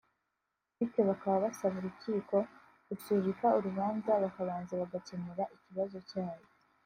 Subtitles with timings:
[0.77, 2.37] bityo bakaba basaba Urukiko
[2.89, 6.45] gusubika Urubanza bakabanza bagakemura ikibazo cya bo